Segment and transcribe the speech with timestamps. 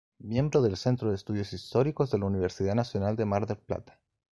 [0.23, 3.99] Miembro del Centro de Estudios Históricos de la Universidad Nacional de Mar del Plata.